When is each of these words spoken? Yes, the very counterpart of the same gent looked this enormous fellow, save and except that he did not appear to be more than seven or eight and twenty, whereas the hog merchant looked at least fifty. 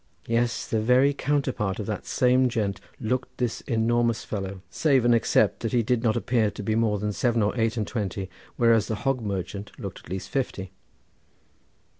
Yes, 0.25 0.65
the 0.65 0.81
very 0.81 1.13
counterpart 1.13 1.77
of 1.79 1.85
the 1.85 1.99
same 2.01 2.49
gent 2.49 2.81
looked 2.99 3.37
this 3.37 3.61
enormous 3.67 4.23
fellow, 4.25 4.63
save 4.71 5.05
and 5.05 5.13
except 5.13 5.59
that 5.59 5.73
he 5.73 5.83
did 5.83 6.01
not 6.01 6.15
appear 6.17 6.49
to 6.49 6.63
be 6.63 6.73
more 6.73 6.97
than 6.97 7.13
seven 7.13 7.43
or 7.43 7.55
eight 7.55 7.77
and 7.77 7.85
twenty, 7.85 8.27
whereas 8.55 8.87
the 8.87 8.95
hog 9.05 9.21
merchant 9.21 9.71
looked 9.77 9.99
at 9.99 10.09
least 10.09 10.29
fifty. 10.29 10.71